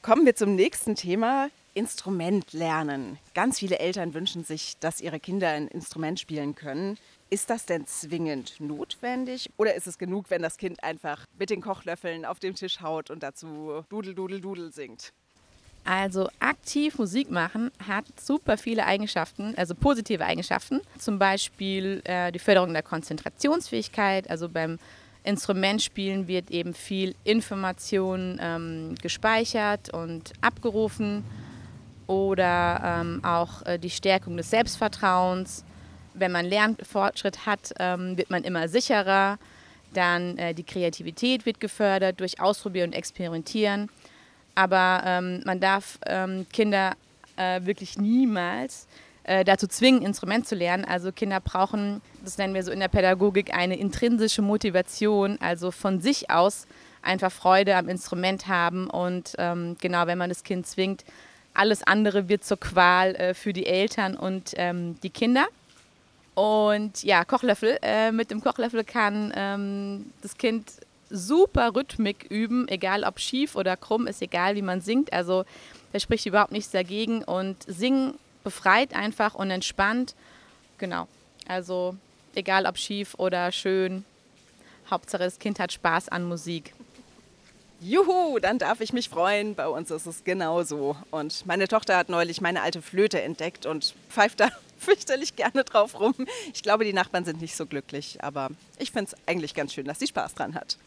Kommen 0.02 0.26
wir 0.26 0.36
zum 0.36 0.56
nächsten 0.56 0.96
Thema. 0.96 1.50
Instrument 1.74 2.52
lernen. 2.52 3.18
Ganz 3.34 3.60
viele 3.60 3.80
Eltern 3.80 4.14
wünschen 4.14 4.44
sich, 4.44 4.78
dass 4.80 5.02
ihre 5.02 5.20
Kinder 5.20 5.50
ein 5.50 5.68
Instrument 5.68 6.20
spielen 6.20 6.56
können. 6.56 6.98
Ist 7.30 7.50
das 7.50 7.66
denn 7.66 7.86
zwingend 7.86 8.60
notwendig 8.60 9.50
oder 9.56 9.76
ist 9.76 9.86
es 9.86 9.98
genug, 9.98 10.30
wenn 10.30 10.42
das 10.42 10.58
Kind 10.58 10.84
einfach 10.84 11.26
mit 11.38 11.52
den 11.52 11.62
Kochlöffeln 11.62 12.26
auf 12.26 12.40
dem 12.40 12.56
Tisch 12.56 12.82
haut 12.82 13.12
und 13.12 13.22
dazu 13.22 13.84
Dudel, 13.90 14.16
Dudel, 14.16 14.42
Dudel 14.42 14.74
singt? 14.74 15.14
Also 15.86 16.30
aktiv 16.40 16.98
Musik 16.98 17.32
machen 17.32 17.72
hat 17.88 18.06
super 18.20 18.58
viele 18.58 18.86
Eigenschaften, 18.86 19.54
also 19.56 19.74
positive 19.76 20.26
Eigenschaften. 20.26 20.82
Zum 20.98 21.20
Beispiel 21.20 22.02
äh, 22.04 22.31
die 22.31 22.40
Förderung 22.40 22.74
der 22.74 22.84
Konzentrationsfähigkeit, 22.84 24.30
also 24.30 24.50
beim 24.50 24.80
Instrumentspielen 25.30 26.28
wird 26.28 26.52
eben 26.52 26.74
viel 26.74 27.16
Information 27.24 28.40
ähm, 28.42 28.95
gespeichert 29.02 29.94
und 29.94 30.33
abgerufen 30.42 31.24
oder 32.07 32.81
ähm, 32.83 33.24
auch 33.24 33.66
äh, 33.66 33.78
die 33.78 33.92
Stärkung 33.92 34.36
des 34.36 34.50
Selbstvertrauens. 34.50 35.64
Wenn 36.16 36.31
man 36.31 36.45
Lernfortschritt 36.45 37.45
hat, 37.45 37.71
ähm, 37.80 38.18
wird 38.18 38.31
man 38.31 38.44
immer 38.44 38.68
sicherer. 38.68 39.38
Dann 39.94 40.38
äh, 40.38 40.54
die 40.54 40.64
Kreativität 40.64 41.45
wird 41.45 41.59
gefördert 41.59 42.19
durch 42.19 42.40
Ausprobieren 42.40 42.90
und 42.90 42.95
Experimentieren. 42.95 43.90
Aber 44.56 45.04
ähm, 45.06 45.42
man 45.45 45.59
darf 45.59 46.00
ähm, 46.07 46.48
Kinder 46.52 46.95
äh, 47.38 47.62
wirklich 47.64 47.98
niemals 47.98 48.88
äh, 49.30 49.45
dazu 49.45 49.68
zwingen, 49.68 50.02
Instrument 50.02 50.48
zu 50.48 50.56
lernen. 50.56 50.86
Also 50.86 51.12
Kinder 51.12 51.40
brauchen, 51.40 52.02
das 52.26 52.40
nennen 52.40 52.56
wir 52.56 52.64
so 52.64 52.71
in 52.71 52.80
der 52.80 52.88
Pädagogik, 52.88 53.54
eine 53.54 53.78
intrinsische 53.78 54.42
Motivation, 54.42 55.38
also 55.40 55.69
von 55.69 56.02
sich 56.02 56.31
aus 56.31 56.66
einfach 57.04 57.31
Freude 57.31 57.76
am 57.76 57.90
Instrument 57.90 58.48
haben. 58.48 58.90
Und 58.90 59.36
ähm, 59.38 59.78
genau, 59.80 60.07
wenn 60.07 60.18
man 60.18 60.30
das 60.30 60.44
Kind 60.44 60.66
zwingt, 60.66 61.06
alles 61.54 61.83
andere 61.83 62.28
wird 62.28 62.44
zur 62.44 62.59
Qual 62.59 63.14
äh, 63.16 63.33
für 63.36 63.54
die 63.54 63.68
Eltern 63.68 64.18
und 64.18 64.54
ähm, 64.56 65.00
die 65.04 65.12
Kinder. 65.12 65.45
Und 66.33 67.04
ja, 67.04 67.24
Kochlöffel. 67.24 67.78
Äh, 67.83 68.12
mit 68.12 68.31
dem 68.31 68.42
Kochlöffel 68.42 68.83
kann 68.83 69.31
ähm, 69.36 70.12
das 70.24 70.40
Kind 70.40 70.71
super 71.12 71.76
Rhythmik 71.76 72.26
üben, 72.30 72.68
egal 72.68 73.04
ob 73.04 73.19
schief 73.19 73.56
oder 73.56 73.78
krumm, 73.78 74.07
ist 74.07 74.24
egal, 74.24 74.56
wie 74.56 74.64
man 74.64 74.81
singt. 74.81 75.14
Also 75.14 75.45
da 75.94 76.00
spricht 76.00 76.26
überhaupt 76.26 76.52
nichts 76.52 76.71
dagegen. 76.71 77.24
Und 77.24 77.57
singen 77.68 78.16
befreit 78.44 78.94
einfach 78.94 79.36
und 79.36 79.52
entspannt. 79.52 80.16
Genau. 80.78 81.08
Also 81.48 81.96
egal 82.36 82.66
ob 82.66 82.78
schief 82.78 83.16
oder 83.16 83.52
schön, 83.52 84.06
Hauptsache 84.90 85.24
das 85.24 85.40
Kind 85.40 85.60
hat 85.60 85.72
Spaß 85.72 86.10
an 86.10 86.24
Musik. 86.24 86.74
Juhu, 87.81 88.40
dann 88.40 88.60
darf 88.60 88.81
ich 88.81 88.92
mich 88.92 89.08
freuen. 89.08 89.56
Bei 89.56 89.68
uns 89.68 89.90
ist 89.90 90.06
es 90.06 90.24
genauso. 90.26 90.98
Und 91.12 91.46
meine 91.46 91.68
Tochter 91.68 91.96
hat 91.96 92.10
neulich 92.10 92.42
meine 92.42 92.62
alte 92.62 92.81
Flöte 92.81 93.22
entdeckt 93.22 93.66
und 93.66 93.96
pfeift 94.10 94.42
da 94.42 94.50
fürchterlich 94.78 95.36
gerne 95.36 95.64
drauf 95.64 96.00
rum. 96.00 96.14
Ich 96.54 96.62
glaube, 96.62 96.84
die 96.84 96.94
Nachbarn 96.94 97.24
sind 97.24 97.40
nicht 97.42 97.56
so 97.56 97.66
glücklich, 97.66 98.22
aber 98.22 98.50
ich 98.80 98.92
finde 98.92 99.12
es 99.14 99.28
eigentlich 99.28 99.54
ganz 99.54 99.74
schön, 99.74 99.86
dass 99.86 100.00
sie 100.00 100.08
Spaß 100.08 100.36
dran 100.36 100.56
hat. 100.56 100.78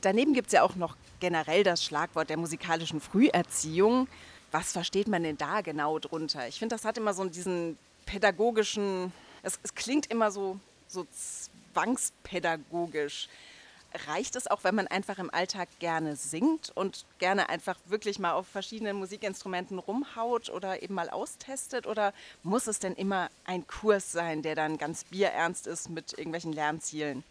Daneben 0.00 0.32
gibt 0.32 0.46
es 0.46 0.52
ja 0.54 0.62
auch 0.62 0.76
noch 0.76 0.96
generell 1.20 1.62
das 1.62 1.84
Schlagwort 1.84 2.30
der 2.30 2.38
musikalischen 2.38 3.00
Früherziehung. 3.00 4.08
Was 4.52 4.72
versteht 4.72 5.08
man 5.08 5.22
denn 5.22 5.38
da 5.38 5.60
genau 5.60 5.98
drunter? 5.98 6.48
Ich 6.48 6.58
finde, 6.58 6.74
das 6.74 6.84
hat 6.84 6.98
immer 6.98 7.14
so 7.14 7.24
diesen 7.24 7.78
pädagogischen, 8.06 9.12
es, 9.42 9.58
es 9.62 9.74
klingt 9.74 10.10
immer 10.10 10.30
so, 10.30 10.58
so 10.88 11.06
zwangspädagogisch. 11.72 13.28
Reicht 14.06 14.36
es 14.36 14.46
auch, 14.46 14.62
wenn 14.62 14.76
man 14.76 14.86
einfach 14.86 15.18
im 15.18 15.34
Alltag 15.34 15.68
gerne 15.80 16.14
singt 16.14 16.70
und 16.76 17.04
gerne 17.18 17.48
einfach 17.48 17.76
wirklich 17.86 18.20
mal 18.20 18.32
auf 18.32 18.46
verschiedenen 18.46 18.96
Musikinstrumenten 18.96 19.80
rumhaut 19.80 20.48
oder 20.48 20.82
eben 20.82 20.94
mal 20.94 21.10
austestet? 21.10 21.88
Oder 21.88 22.12
muss 22.44 22.68
es 22.68 22.78
denn 22.78 22.94
immer 22.94 23.30
ein 23.44 23.66
Kurs 23.66 24.12
sein, 24.12 24.42
der 24.42 24.54
dann 24.54 24.78
ganz 24.78 25.04
bierernst 25.04 25.66
ist 25.66 25.90
mit 25.90 26.12
irgendwelchen 26.12 26.52
Lernzielen? 26.52 27.24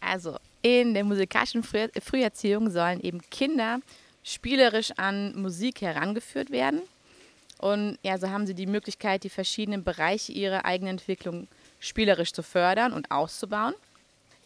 Also 0.00 0.36
in 0.60 0.92
der 0.92 1.04
musikalischen 1.04 1.62
Früherziehung 1.62 2.70
sollen 2.70 3.00
eben 3.00 3.22
Kinder 3.30 3.80
spielerisch 4.28 4.92
an 4.96 5.40
Musik 5.40 5.80
herangeführt 5.80 6.50
werden. 6.50 6.82
Und 7.58 7.98
ja, 8.02 8.18
so 8.18 8.28
haben 8.28 8.46
sie 8.46 8.54
die 8.54 8.66
Möglichkeit, 8.66 9.24
die 9.24 9.30
verschiedenen 9.30 9.82
Bereiche 9.82 10.32
ihrer 10.32 10.64
eigenen 10.64 10.92
Entwicklung 10.92 11.48
spielerisch 11.80 12.32
zu 12.32 12.42
fördern 12.42 12.92
und 12.92 13.10
auszubauen. 13.10 13.74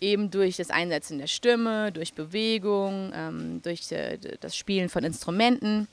Eben 0.00 0.30
durch 0.30 0.56
das 0.56 0.70
Einsetzen 0.70 1.18
der 1.18 1.26
Stimme, 1.26 1.92
durch 1.92 2.14
Bewegung, 2.14 3.12
ähm, 3.14 3.60
durch 3.62 3.90
äh, 3.92 4.18
das 4.40 4.56
Spielen 4.56 4.88
von 4.88 5.04
Instrumenten. 5.04 5.88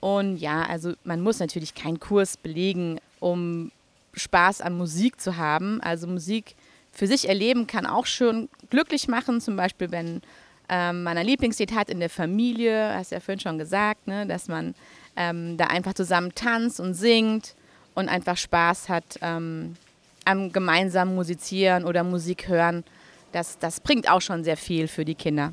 Und 0.00 0.38
ja, 0.38 0.62
also 0.62 0.94
man 1.04 1.20
muss 1.20 1.38
natürlich 1.38 1.74
keinen 1.74 2.00
Kurs 2.00 2.36
belegen, 2.36 3.00
um 3.20 3.70
Spaß 4.14 4.60
an 4.60 4.76
Musik 4.76 5.20
zu 5.20 5.36
haben. 5.36 5.80
Also 5.80 6.06
Musik 6.06 6.54
für 6.92 7.06
sich 7.06 7.28
erleben 7.28 7.66
kann 7.66 7.86
auch 7.86 8.06
schon 8.06 8.48
glücklich 8.70 9.08
machen, 9.08 9.40
zum 9.40 9.56
Beispiel 9.56 9.90
wenn 9.90 10.22
ähm, 10.68 11.02
man 11.02 11.16
ein 11.16 11.26
Lieblingslied 11.26 11.72
hat 11.72 11.90
in 11.90 12.00
der 12.00 12.10
Familie, 12.10 12.94
hast 12.94 13.12
ja 13.12 13.20
vorhin 13.20 13.40
schon 13.40 13.58
gesagt, 13.58 14.06
ne, 14.06 14.26
dass 14.26 14.48
man 14.48 14.74
ähm, 15.16 15.56
da 15.56 15.66
einfach 15.66 15.94
zusammen 15.94 16.34
tanzt 16.34 16.80
und 16.80 16.94
singt 16.94 17.54
und 17.94 18.08
einfach 18.08 18.36
Spaß 18.36 18.88
hat 18.88 19.18
ähm, 19.22 19.76
am 20.24 20.52
gemeinsamen 20.52 21.14
Musizieren 21.14 21.84
oder 21.84 22.04
Musik 22.04 22.48
hören. 22.48 22.84
Das, 23.32 23.58
das 23.58 23.80
bringt 23.80 24.10
auch 24.10 24.20
schon 24.20 24.44
sehr 24.44 24.56
viel 24.56 24.88
für 24.88 25.04
die 25.04 25.14
Kinder. 25.14 25.52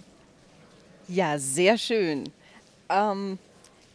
Ja, 1.07 1.37
sehr 1.37 1.77
schön. 1.77 2.29
Ähm, 2.89 3.37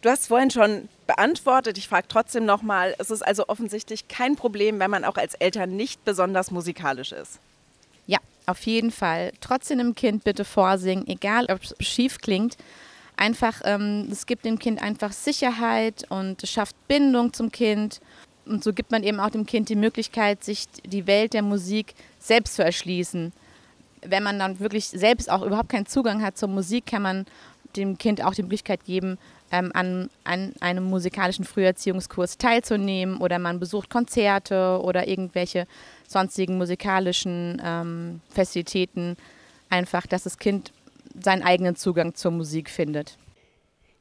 du 0.03 0.11
hast 0.11 0.29
vorhin 0.29 0.51
schon 0.51 0.89
beantwortet. 1.07 1.79
Ich 1.79 1.89
frage 1.89 2.07
trotzdem 2.09 2.45
nochmal, 2.45 2.95
es 2.99 3.11
ist 3.11 3.23
also 3.23 3.49
offensichtlich 3.49 4.09
kein 4.09 4.37
Problem, 4.37 4.79
wenn 4.79 4.91
man 4.91 5.05
auch 5.05 5.17
als 5.17 5.35
Eltern 5.35 5.75
nicht 5.75 6.05
besonders 6.05 6.51
musikalisch 6.51 7.13
ist. 7.13 7.41
Auf 8.49 8.65
jeden 8.65 8.91
Fall. 8.91 9.33
Trotzdem 9.43 9.77
dem 9.77 9.95
Kind 9.95 10.25
bitte 10.25 10.43
vorsingen, 10.43 11.07
egal 11.07 11.49
ob 11.51 11.63
es 11.63 11.75
schief 11.87 12.17
klingt. 12.17 12.57
Einfach, 13.15 13.61
ähm, 13.65 14.09
es 14.11 14.25
gibt 14.25 14.47
dem 14.47 14.59
Kind 14.59 14.83
einfach 14.83 15.13
Sicherheit 15.13 16.07
und 16.09 16.43
es 16.43 16.51
schafft 16.51 16.75
Bindung 16.89 17.35
zum 17.35 17.53
Kind. 17.53 18.01
Und 18.47 18.65
so 18.65 18.73
gibt 18.73 18.91
man 18.91 19.03
eben 19.03 19.21
auch 19.21 19.29
dem 19.29 19.45
Kind 19.45 19.69
die 19.69 19.77
Möglichkeit, 19.77 20.45
sich 20.45 20.65
die 20.83 21.07
Welt 21.07 21.35
der 21.35 21.43
Musik 21.43 21.95
selbst 22.19 22.55
zu 22.55 22.65
erschließen. 22.65 23.35
Wenn 24.01 24.23
man 24.23 24.39
dann 24.39 24.61
wirklich 24.61 24.89
selbst 24.89 25.31
auch 25.31 25.43
überhaupt 25.43 25.69
keinen 25.69 25.85
Zugang 25.85 26.23
hat 26.23 26.39
zur 26.39 26.49
Musik, 26.49 26.87
kann 26.87 27.03
man 27.03 27.27
dem 27.77 27.99
Kind 27.99 28.25
auch 28.25 28.33
die 28.33 28.45
Möglichkeit 28.45 28.83
geben, 28.87 29.19
ähm, 29.51 29.71
an, 29.75 30.11
an 30.25 30.53
einem 30.61 30.85
musikalischen 30.85 31.45
Früherziehungskurs 31.45 32.39
teilzunehmen 32.39 33.19
oder 33.19 33.39
man 33.39 33.61
besucht 33.61 33.91
Konzerte 33.91 34.81
oder 34.83 35.09
irgendwelche 35.09 35.67
sonstigen 36.07 36.59
musikalischen 36.59 37.61
ähm, 37.65 38.21
Festivitäten. 38.31 39.17
Einfach, 39.71 40.07
dass 40.07 40.25
das 40.25 40.39
Kind 40.39 40.73
seinen 41.21 41.43
eigenen 41.43 41.77
Zugang 41.77 42.15
zur 42.15 42.33
Musik 42.33 42.71
findet. 42.71 43.17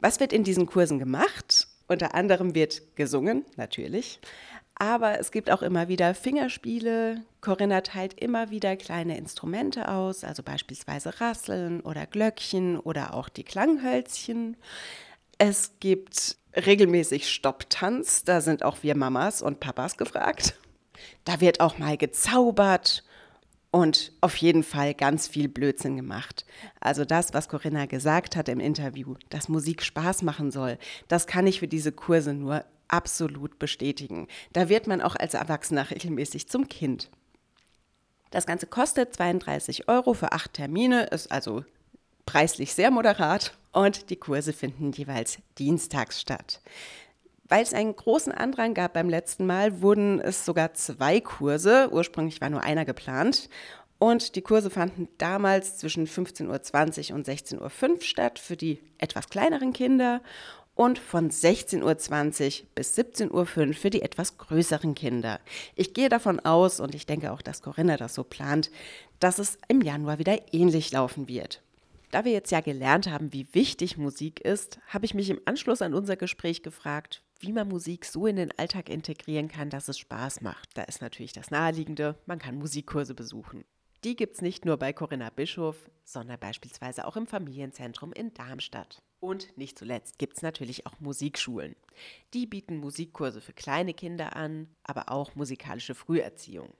Was 0.00 0.20
wird 0.20 0.32
in 0.32 0.44
diesen 0.44 0.66
Kursen 0.66 0.98
gemacht? 0.98 1.68
Unter 1.88 2.14
anderem 2.14 2.54
wird 2.54 2.96
gesungen, 2.96 3.44
natürlich. 3.56 4.20
Aber 4.74 5.18
es 5.18 5.32
gibt 5.32 5.50
auch 5.50 5.62
immer 5.62 5.88
wieder 5.88 6.14
Fingerspiele. 6.14 7.22
Corinna 7.40 7.80
teilt 7.80 8.14
immer 8.14 8.50
wieder 8.50 8.76
kleine 8.76 9.18
Instrumente 9.18 9.88
aus, 9.88 10.22
also 10.22 10.42
beispielsweise 10.44 11.20
Rasseln 11.20 11.80
oder 11.80 12.06
Glöckchen 12.06 12.78
oder 12.78 13.14
auch 13.14 13.28
die 13.28 13.42
Klanghölzchen. 13.42 14.56
Es 15.38 15.72
gibt 15.80 16.36
regelmäßig 16.54 17.28
Stopptanz, 17.28 18.22
da 18.24 18.40
sind 18.40 18.62
auch 18.62 18.82
wir 18.82 18.96
Mamas 18.96 19.42
und 19.42 19.58
Papas 19.58 19.96
gefragt. 19.96 20.54
Da 21.24 21.40
wird 21.40 21.60
auch 21.60 21.78
mal 21.78 21.96
gezaubert 21.96 23.04
und 23.70 24.12
auf 24.20 24.36
jeden 24.36 24.62
Fall 24.62 24.94
ganz 24.94 25.28
viel 25.28 25.48
Blödsinn 25.48 25.96
gemacht. 25.96 26.46
Also 26.80 27.04
das, 27.04 27.34
was 27.34 27.48
Corinna 27.48 27.86
gesagt 27.86 28.36
hat 28.36 28.48
im 28.48 28.60
Interview, 28.60 29.14
dass 29.28 29.48
Musik 29.48 29.82
Spaß 29.82 30.22
machen 30.22 30.50
soll, 30.50 30.78
das 31.08 31.26
kann 31.26 31.46
ich 31.46 31.60
für 31.60 31.68
diese 31.68 31.92
Kurse 31.92 32.32
nur 32.32 32.64
absolut 32.88 33.58
bestätigen. 33.58 34.28
Da 34.52 34.68
wird 34.68 34.86
man 34.86 35.02
auch 35.02 35.16
als 35.16 35.34
Erwachsener 35.34 35.90
regelmäßig 35.90 36.48
zum 36.48 36.68
Kind. 36.68 37.10
Das 38.30 38.46
Ganze 38.46 38.66
kostet 38.66 39.14
32 39.14 39.88
Euro 39.88 40.14
für 40.14 40.32
acht 40.32 40.54
Termine, 40.54 41.04
ist 41.04 41.30
also 41.30 41.64
preislich 42.26 42.74
sehr 42.74 42.90
moderat 42.90 43.56
und 43.72 44.10
die 44.10 44.16
Kurse 44.16 44.52
finden 44.52 44.92
jeweils 44.92 45.38
dienstags 45.58 46.20
statt. 46.20 46.60
Weil 47.48 47.62
es 47.62 47.72
einen 47.72 47.96
großen 47.96 48.32
Andrang 48.32 48.74
gab 48.74 48.92
beim 48.92 49.08
letzten 49.08 49.46
Mal, 49.46 49.80
wurden 49.80 50.20
es 50.20 50.44
sogar 50.44 50.74
zwei 50.74 51.20
Kurse. 51.20 51.88
Ursprünglich 51.90 52.40
war 52.40 52.50
nur 52.50 52.62
einer 52.62 52.84
geplant. 52.84 53.48
Und 53.98 54.36
die 54.36 54.42
Kurse 54.42 54.70
fanden 54.70 55.08
damals 55.18 55.78
zwischen 55.78 56.06
15.20 56.06 57.10
Uhr 57.10 57.16
und 57.16 57.26
16.05 57.26 57.90
Uhr 57.90 58.00
statt 58.02 58.38
für 58.38 58.56
die 58.56 58.80
etwas 58.98 59.28
kleineren 59.28 59.72
Kinder 59.72 60.20
und 60.76 61.00
von 61.00 61.30
16.20 61.30 61.82
Uhr 62.62 62.66
bis 62.76 62.96
17.05 62.96 63.30
Uhr 63.32 63.74
für 63.74 63.90
die 63.90 64.02
etwas 64.02 64.38
größeren 64.38 64.94
Kinder. 64.94 65.40
Ich 65.74 65.92
gehe 65.92 66.08
davon 66.08 66.38
aus, 66.38 66.78
und 66.78 66.94
ich 66.94 67.04
denke 67.04 67.32
auch, 67.32 67.42
dass 67.42 67.62
Corinna 67.62 67.96
das 67.96 68.14
so 68.14 68.22
plant, 68.22 68.70
dass 69.18 69.40
es 69.40 69.58
im 69.66 69.80
Januar 69.80 70.20
wieder 70.20 70.38
ähnlich 70.52 70.92
laufen 70.92 71.26
wird. 71.26 71.62
Da 72.12 72.24
wir 72.24 72.30
jetzt 72.30 72.52
ja 72.52 72.60
gelernt 72.60 73.10
haben, 73.10 73.32
wie 73.32 73.48
wichtig 73.52 73.98
Musik 73.98 74.40
ist, 74.40 74.78
habe 74.86 75.04
ich 75.04 75.14
mich 75.14 75.28
im 75.30 75.40
Anschluss 75.46 75.82
an 75.82 75.94
unser 75.94 76.14
Gespräch 76.14 76.62
gefragt, 76.62 77.22
wie 77.40 77.52
man 77.52 77.68
Musik 77.68 78.04
so 78.04 78.26
in 78.26 78.36
den 78.36 78.56
Alltag 78.58 78.88
integrieren 78.88 79.48
kann, 79.48 79.70
dass 79.70 79.88
es 79.88 79.98
Spaß 79.98 80.40
macht. 80.40 80.76
Da 80.76 80.82
ist 80.82 81.00
natürlich 81.00 81.32
das 81.32 81.50
Naheliegende, 81.50 82.18
man 82.26 82.38
kann 82.38 82.58
Musikkurse 82.58 83.14
besuchen. 83.14 83.64
Die 84.04 84.14
gibt 84.14 84.36
es 84.36 84.42
nicht 84.42 84.64
nur 84.64 84.76
bei 84.76 84.92
Corinna 84.92 85.30
Bischof, 85.30 85.90
sondern 86.04 86.38
beispielsweise 86.38 87.04
auch 87.06 87.16
im 87.16 87.26
Familienzentrum 87.26 88.12
in 88.12 88.32
Darmstadt. 88.32 89.02
Und 89.18 89.56
nicht 89.58 89.76
zuletzt 89.76 90.18
gibt 90.18 90.36
es 90.36 90.42
natürlich 90.42 90.86
auch 90.86 91.00
Musikschulen. 91.00 91.74
Die 92.32 92.46
bieten 92.46 92.76
Musikkurse 92.76 93.40
für 93.40 93.52
kleine 93.52 93.94
Kinder 93.94 94.36
an, 94.36 94.68
aber 94.84 95.10
auch 95.10 95.34
musikalische 95.34 95.96
Früherziehung. 95.96 96.72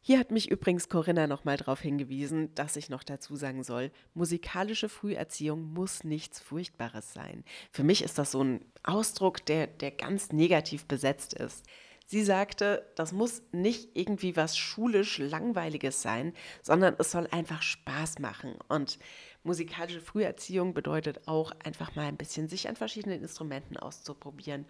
Hier 0.00 0.18
hat 0.18 0.30
mich 0.30 0.50
übrigens 0.50 0.88
Corinna 0.88 1.26
nochmal 1.26 1.56
darauf 1.56 1.80
hingewiesen, 1.80 2.54
dass 2.54 2.76
ich 2.76 2.88
noch 2.88 3.02
dazu 3.02 3.36
sagen 3.36 3.62
soll, 3.62 3.90
musikalische 4.14 4.88
Früherziehung 4.88 5.72
muss 5.74 6.04
nichts 6.04 6.40
Furchtbares 6.40 7.12
sein. 7.12 7.44
Für 7.72 7.82
mich 7.82 8.02
ist 8.02 8.18
das 8.18 8.30
so 8.30 8.42
ein 8.42 8.64
Ausdruck, 8.84 9.44
der, 9.44 9.66
der 9.66 9.90
ganz 9.90 10.32
negativ 10.32 10.86
besetzt 10.86 11.34
ist. 11.34 11.66
Sie 12.10 12.24
sagte, 12.24 12.90
das 12.94 13.12
muss 13.12 13.42
nicht 13.52 13.90
irgendwie 13.92 14.34
was 14.34 14.56
schulisch 14.56 15.18
Langweiliges 15.18 16.00
sein, 16.00 16.32
sondern 16.62 16.96
es 16.98 17.10
soll 17.10 17.26
einfach 17.30 17.60
Spaß 17.60 18.18
machen. 18.20 18.54
Und 18.68 18.98
musikalische 19.42 20.00
Früherziehung 20.00 20.72
bedeutet 20.72 21.28
auch 21.28 21.52
einfach 21.62 21.96
mal 21.96 22.06
ein 22.06 22.16
bisschen 22.16 22.48
sich 22.48 22.66
an 22.66 22.76
verschiedenen 22.76 23.20
Instrumenten 23.20 23.76
auszuprobieren 23.76 24.64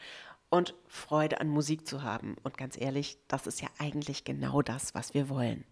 und 0.50 0.74
Freude 0.86 1.40
an 1.40 1.48
Musik 1.48 1.86
zu 1.86 2.02
haben. 2.02 2.36
Und 2.42 2.56
ganz 2.56 2.80
ehrlich, 2.80 3.18
das 3.28 3.46
ist 3.46 3.60
ja 3.60 3.68
eigentlich 3.78 4.24
genau 4.24 4.62
das, 4.62 4.94
was 4.94 5.14
wir 5.14 5.28
wollen. 5.28 5.64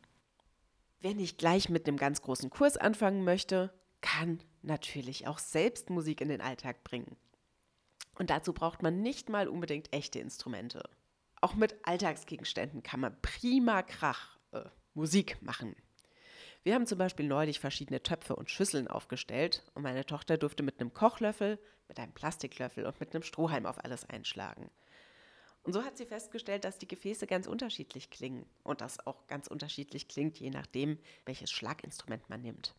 Wer 1.00 1.14
nicht 1.14 1.38
gleich 1.38 1.68
mit 1.68 1.86
einem 1.86 1.96
ganz 1.96 2.22
großen 2.22 2.50
Kurs 2.50 2.76
anfangen 2.76 3.24
möchte, 3.24 3.72
kann 4.00 4.40
natürlich 4.62 5.26
auch 5.26 5.38
selbst 5.38 5.90
Musik 5.90 6.20
in 6.20 6.28
den 6.28 6.40
Alltag 6.40 6.84
bringen. 6.84 7.16
Und 8.18 8.30
dazu 8.30 8.52
braucht 8.52 8.82
man 8.82 9.02
nicht 9.02 9.28
mal 9.28 9.48
unbedingt 9.48 9.92
echte 9.92 10.18
Instrumente. 10.18 10.88
Auch 11.40 11.54
mit 11.54 11.76
Alltagsgegenständen 11.86 12.82
kann 12.82 13.00
man 13.00 13.20
prima 13.20 13.82
Krach 13.82 14.38
äh, 14.52 14.64
Musik 14.94 15.40
machen. 15.42 15.76
Wir 16.66 16.74
haben 16.74 16.86
zum 16.88 16.98
Beispiel 16.98 17.28
neulich 17.28 17.60
verschiedene 17.60 18.02
Töpfe 18.02 18.34
und 18.34 18.50
Schüsseln 18.50 18.88
aufgestellt 18.88 19.62
und 19.74 19.84
meine 19.84 20.04
Tochter 20.04 20.36
durfte 20.36 20.64
mit 20.64 20.80
einem 20.80 20.92
Kochlöffel, 20.92 21.60
mit 21.86 22.00
einem 22.00 22.10
Plastiklöffel 22.10 22.86
und 22.86 22.98
mit 22.98 23.14
einem 23.14 23.22
Strohhalm 23.22 23.66
auf 23.66 23.84
alles 23.84 24.04
einschlagen. 24.10 24.68
Und 25.62 25.74
so 25.74 25.84
hat 25.84 25.96
sie 25.96 26.06
festgestellt, 26.06 26.64
dass 26.64 26.78
die 26.78 26.88
Gefäße 26.88 27.28
ganz 27.28 27.46
unterschiedlich 27.46 28.10
klingen 28.10 28.46
und 28.64 28.80
das 28.80 29.06
auch 29.06 29.28
ganz 29.28 29.46
unterschiedlich 29.46 30.08
klingt, 30.08 30.40
je 30.40 30.50
nachdem, 30.50 30.98
welches 31.24 31.52
Schlaginstrument 31.52 32.28
man 32.28 32.42
nimmt. 32.42 32.74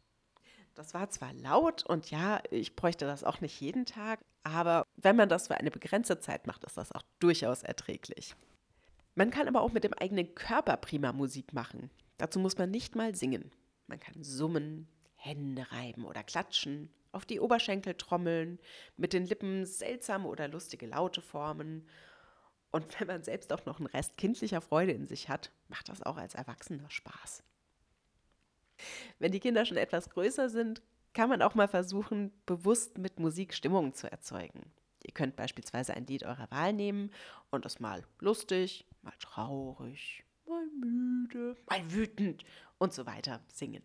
Das 0.75 0.94
war 0.94 1.10
zwar 1.10 1.32
laut 1.32 1.86
und 1.86 2.12
ja, 2.12 2.41
ich 2.51 2.75
bräuchte 2.75 3.06
das 3.06 3.24
auch 3.24 3.39
nicht 3.39 3.58
jeden 3.62 3.86
Tag, 3.86 4.20
aber 4.44 4.84
wenn 4.98 5.15
man 5.15 5.29
das 5.29 5.48
für 5.48 5.56
eine 5.56 5.72
begrenzte 5.72 6.20
Zeit 6.20 6.46
macht, 6.46 6.65
ist 6.65 6.75
das 6.75 6.91
auch 6.91 7.03
durchaus 7.20 7.63
erträglich. 7.63 8.36
Man 9.15 9.32
kann 9.32 9.48
aber 9.48 9.62
auch 9.62 9.72
mit 9.72 9.86
dem 9.86 9.94
eigenen 9.94 10.36
Körper 10.36 10.75
prima 10.75 11.13
Musik 11.13 11.53
machen. 11.53 11.89
Dazu 12.17 12.38
muss 12.38 12.58
man 12.58 12.70
nicht 12.70 12.94
mal 12.94 13.15
singen. 13.15 13.50
Man 13.88 14.00
kann 14.00 14.24
summen, 14.24 14.88
Hände 15.15 15.65
reiben 15.72 16.06
oder 16.06 16.24
klatschen, 16.24 16.89
auf 17.12 17.25
die 17.25 17.39
Oberschenkel 17.39 17.96
trommeln, 17.96 18.60
mit 18.96 19.13
den 19.13 19.25
Lippen 19.25 19.65
seltsame 19.65 20.27
oder 20.27 20.48
lustige 20.48 20.86
Laute 20.86 21.22
formen. 21.22 21.88
Und 22.72 23.00
wenn 23.00 23.08
man 23.08 23.24
selbst 23.24 23.51
auch 23.51 23.65
noch 23.65 23.79
einen 23.79 23.88
Rest 23.88 24.17
kindlicher 24.17 24.62
Freude 24.62 24.91
in 24.91 25.08
sich 25.08 25.29
hat, 25.29 25.51
macht 25.70 25.89
das 25.89 26.03
auch 26.03 26.17
als 26.17 26.36
Erwachsener 26.36 26.89
Spaß. 26.89 27.44
Wenn 29.20 29.32
die 29.32 29.39
Kinder 29.39 29.65
schon 29.65 29.77
etwas 29.77 30.10
größer 30.10 30.50
sind, 30.50 30.82
kann 31.13 31.29
man 31.29 31.41
auch 31.41 31.56
mal 31.56 31.67
versuchen, 31.67 32.32
bewusst 32.46 32.98
mit 33.00 33.20
Musik 33.20 33.53
Stimmung 33.53 33.94
zu 33.94 34.12
erzeugen. 34.12 34.72
Ihr 35.03 35.13
könnt 35.13 35.36
beispielsweise 35.36 35.94
ein 35.94 36.06
Lied 36.06 36.24
eurer 36.24 36.51
Wahl 36.51 36.74
nehmen 36.74 37.12
und 37.50 37.65
es 37.65 37.79
mal 37.79 38.03
lustig, 38.20 38.86
mal 39.01 39.13
traurig, 39.20 40.24
mal 40.46 40.67
müde, 40.67 41.56
mal 41.67 41.91
wütend 41.91 42.44
und 42.77 42.93
so 42.93 43.05
weiter 43.05 43.41
singen. 43.51 43.84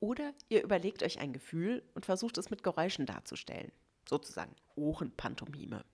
Oder 0.00 0.34
ihr 0.48 0.62
überlegt 0.62 1.02
euch 1.02 1.18
ein 1.18 1.32
Gefühl 1.32 1.82
und 1.94 2.04
versucht 2.04 2.38
es 2.38 2.50
mit 2.50 2.62
Geräuschen 2.62 3.06
darzustellen, 3.06 3.72
sozusagen 4.08 4.54
Ohrenpantomime. 4.74 5.84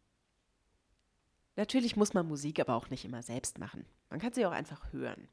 Natürlich 1.56 1.96
muss 1.96 2.14
man 2.14 2.26
Musik 2.26 2.60
aber 2.60 2.74
auch 2.74 2.90
nicht 2.90 3.04
immer 3.04 3.22
selbst 3.22 3.58
machen. 3.58 3.84
Man 4.10 4.20
kann 4.20 4.32
sie 4.32 4.46
auch 4.46 4.52
einfach 4.52 4.92
hören. 4.92 5.28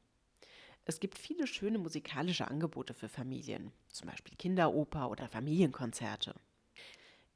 Es 0.84 1.00
gibt 1.00 1.18
viele 1.18 1.46
schöne 1.46 1.78
musikalische 1.78 2.48
Angebote 2.48 2.94
für 2.94 3.08
Familien, 3.08 3.72
zum 3.88 4.08
Beispiel 4.08 4.36
Kinderoper 4.36 5.10
oder 5.10 5.28
Familienkonzerte. 5.28 6.34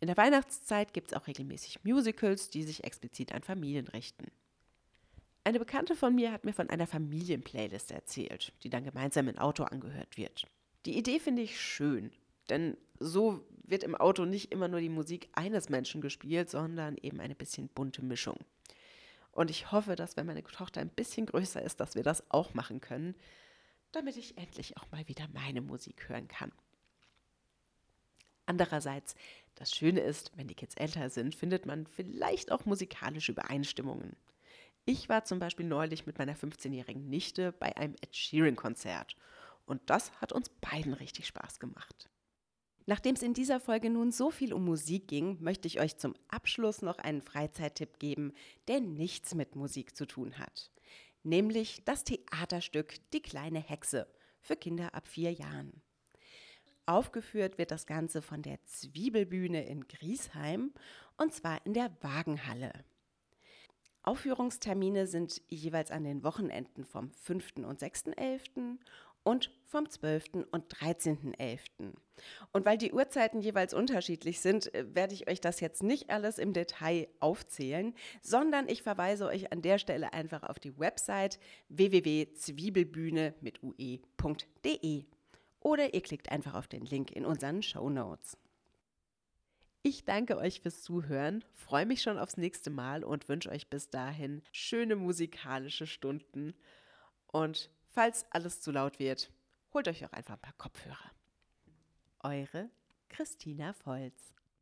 In 0.00 0.08
der 0.08 0.16
Weihnachtszeit 0.16 0.92
gibt 0.92 1.08
es 1.08 1.14
auch 1.14 1.26
regelmäßig 1.26 1.84
Musicals, 1.84 2.50
die 2.50 2.62
sich 2.62 2.84
explizit 2.84 3.32
an 3.32 3.42
Familien 3.42 3.86
richten. 3.88 4.30
Eine 5.46 5.58
Bekannte 5.58 5.94
von 5.94 6.14
mir 6.14 6.32
hat 6.32 6.44
mir 6.44 6.54
von 6.54 6.70
einer 6.70 6.86
Familienplaylist 6.86 7.92
erzählt, 7.92 8.52
die 8.62 8.70
dann 8.70 8.84
gemeinsam 8.84 9.28
im 9.28 9.36
Auto 9.36 9.64
angehört 9.64 10.16
wird. 10.16 10.46
Die 10.86 10.96
Idee 10.96 11.20
finde 11.20 11.42
ich 11.42 11.60
schön, 11.60 12.10
denn 12.48 12.78
so 12.98 13.46
wird 13.62 13.82
im 13.82 13.94
Auto 13.94 14.24
nicht 14.24 14.52
immer 14.52 14.68
nur 14.68 14.80
die 14.80 14.88
Musik 14.88 15.28
eines 15.32 15.68
Menschen 15.68 16.00
gespielt, 16.00 16.48
sondern 16.48 16.96
eben 16.96 17.20
eine 17.20 17.34
bisschen 17.34 17.68
bunte 17.68 18.02
Mischung. 18.02 18.38
Und 19.32 19.50
ich 19.50 19.70
hoffe, 19.70 19.96
dass 19.96 20.16
wenn 20.16 20.26
meine 20.26 20.42
Tochter 20.44 20.80
ein 20.80 20.88
bisschen 20.88 21.26
größer 21.26 21.60
ist, 21.60 21.78
dass 21.78 21.94
wir 21.94 22.02
das 22.02 22.30
auch 22.30 22.54
machen 22.54 22.80
können, 22.80 23.14
damit 23.92 24.16
ich 24.16 24.38
endlich 24.38 24.78
auch 24.78 24.90
mal 24.92 25.06
wieder 25.08 25.28
meine 25.34 25.60
Musik 25.60 26.08
hören 26.08 26.28
kann. 26.28 26.52
Andererseits, 28.46 29.14
das 29.56 29.74
Schöne 29.74 30.00
ist, 30.00 30.32
wenn 30.36 30.48
die 30.48 30.54
Kids 30.54 30.74
älter 30.76 31.10
sind, 31.10 31.34
findet 31.34 31.66
man 31.66 31.86
vielleicht 31.86 32.50
auch 32.50 32.64
musikalische 32.64 33.32
Übereinstimmungen. 33.32 34.16
Ich 34.86 35.08
war 35.08 35.24
zum 35.24 35.38
Beispiel 35.38 35.64
neulich 35.64 36.04
mit 36.04 36.18
meiner 36.18 36.36
15-jährigen 36.36 37.08
Nichte 37.08 37.52
bei 37.52 37.74
einem 37.76 37.94
Ed 38.02 38.14
Sheeran-Konzert 38.14 39.16
und 39.64 39.80
das 39.86 40.12
hat 40.20 40.32
uns 40.32 40.50
beiden 40.60 40.92
richtig 40.92 41.26
Spaß 41.26 41.58
gemacht. 41.58 42.10
Nachdem 42.84 43.14
es 43.14 43.22
in 43.22 43.32
dieser 43.32 43.60
Folge 43.60 43.88
nun 43.88 44.12
so 44.12 44.30
viel 44.30 44.52
um 44.52 44.62
Musik 44.62 45.08
ging, 45.08 45.38
möchte 45.40 45.66
ich 45.68 45.80
euch 45.80 45.96
zum 45.96 46.14
Abschluss 46.28 46.82
noch 46.82 46.98
einen 46.98 47.22
Freizeittipp 47.22 47.98
geben, 47.98 48.34
der 48.68 48.80
nichts 48.80 49.34
mit 49.34 49.56
Musik 49.56 49.96
zu 49.96 50.04
tun 50.04 50.38
hat. 50.38 50.70
Nämlich 51.22 51.82
das 51.86 52.04
Theaterstück 52.04 52.96
Die 53.12 53.22
kleine 53.22 53.60
Hexe 53.60 54.06
für 54.42 54.56
Kinder 54.56 54.94
ab 54.94 55.08
vier 55.08 55.32
Jahren. 55.32 55.80
Aufgeführt 56.84 57.56
wird 57.56 57.70
das 57.70 57.86
Ganze 57.86 58.20
von 58.20 58.42
der 58.42 58.62
Zwiebelbühne 58.64 59.64
in 59.64 59.88
Griesheim 59.88 60.74
und 61.16 61.32
zwar 61.32 61.64
in 61.64 61.72
der 61.72 61.90
Wagenhalle. 62.02 62.84
Aufführungstermine 64.04 65.06
sind 65.06 65.40
jeweils 65.48 65.90
an 65.90 66.04
den 66.04 66.22
Wochenenden 66.22 66.84
vom 66.84 67.10
5. 67.10 67.56
und 67.66 67.80
6.11. 67.80 68.76
und 69.22 69.50
vom 69.64 69.88
12. 69.88 70.46
und 70.50 70.74
13.11. 70.74 71.58
Und 72.52 72.66
weil 72.66 72.76
die 72.76 72.92
Uhrzeiten 72.92 73.40
jeweils 73.40 73.72
unterschiedlich 73.72 74.40
sind, 74.40 74.72
äh, 74.74 74.94
werde 74.94 75.14
ich 75.14 75.28
euch 75.28 75.40
das 75.40 75.60
jetzt 75.60 75.82
nicht 75.82 76.10
alles 76.10 76.38
im 76.38 76.52
Detail 76.52 77.08
aufzählen, 77.18 77.94
sondern 78.20 78.68
ich 78.68 78.82
verweise 78.82 79.26
euch 79.26 79.50
an 79.52 79.62
der 79.62 79.78
Stelle 79.78 80.12
einfach 80.12 80.42
auf 80.42 80.58
die 80.58 80.78
Website 80.78 81.38
www.zwiebelbühne 81.70 83.34
mit 83.40 83.62
ue.de 83.62 85.04
oder 85.60 85.94
ihr 85.94 86.02
klickt 86.02 86.30
einfach 86.30 86.54
auf 86.54 86.68
den 86.68 86.84
Link 86.84 87.10
in 87.10 87.24
unseren 87.24 87.62
Show 87.62 87.88
Notes. 87.88 88.36
Ich 89.86 90.06
danke 90.06 90.38
euch 90.38 90.62
fürs 90.62 90.82
Zuhören, 90.82 91.44
freue 91.52 91.84
mich 91.84 92.00
schon 92.00 92.18
aufs 92.18 92.38
nächste 92.38 92.70
Mal 92.70 93.04
und 93.04 93.28
wünsche 93.28 93.50
euch 93.50 93.68
bis 93.68 93.90
dahin 93.90 94.40
schöne 94.50 94.96
musikalische 94.96 95.86
Stunden. 95.86 96.54
Und 97.26 97.68
falls 97.92 98.24
alles 98.30 98.62
zu 98.62 98.72
laut 98.72 98.98
wird, 98.98 99.30
holt 99.74 99.86
euch 99.86 100.02
auch 100.06 100.12
einfach 100.12 100.36
ein 100.36 100.40
paar 100.40 100.54
Kopfhörer. 100.56 101.10
Eure 102.20 102.70
Christina 103.10 103.74
Volz. 103.84 104.14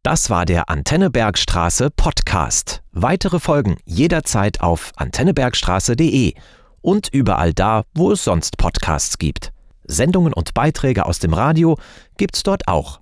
Das 0.02 0.28
war 0.28 0.44
der 0.44 0.68
Antennebergstraße 0.68 1.90
Podcast. 1.90 2.82
Weitere 2.90 3.38
Folgen 3.38 3.78
jederzeit 3.84 4.60
auf 4.60 4.90
antennebergstraße.de 4.96 6.34
und 6.80 7.10
überall 7.14 7.54
da, 7.54 7.84
wo 7.94 8.10
es 8.10 8.24
sonst 8.24 8.58
Podcasts 8.58 9.18
gibt. 9.18 9.52
Sendungen 9.84 10.32
und 10.32 10.52
Beiträge 10.52 11.06
aus 11.06 11.20
dem 11.20 11.32
Radio 11.32 11.78
gibt's 12.16 12.42
dort 12.42 12.66
auch 12.66 13.01